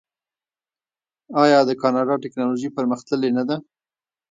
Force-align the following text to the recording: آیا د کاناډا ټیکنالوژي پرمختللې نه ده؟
آیا 1.43 1.59
د 1.65 1.71
کاناډا 1.81 2.15
ټیکنالوژي 2.23 2.69
پرمختللې 2.77 3.29
نه 3.37 3.43
ده؟ 3.49 3.57